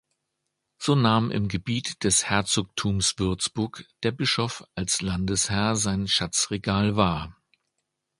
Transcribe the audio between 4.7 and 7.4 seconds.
als Landesherr sein Schatzregal wahr.